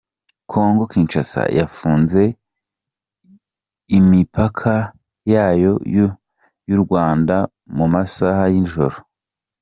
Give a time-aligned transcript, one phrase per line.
[0.51, 2.21] kongo Kinshasa yafunze
[3.97, 4.73] imipaka
[5.33, 5.73] yayo
[6.67, 7.35] n’u Rwanda
[7.77, 8.97] mu masaha y’ijoro